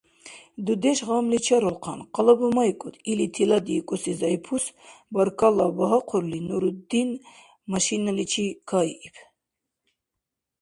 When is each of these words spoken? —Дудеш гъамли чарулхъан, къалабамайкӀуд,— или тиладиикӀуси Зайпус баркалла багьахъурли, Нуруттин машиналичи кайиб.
—Дудеш 0.65 0.99
гъамли 1.07 1.39
чарулхъан, 1.45 1.99
къалабамайкӀуд,— 2.13 2.95
или 3.11 3.25
тиладиикӀуси 3.33 4.13
Зайпус 4.19 4.63
баркалла 5.13 5.65
багьахъурли, 5.77 6.39
Нуруттин 6.47 7.09
машиналичи 7.71 8.45
кайиб. 8.69 9.13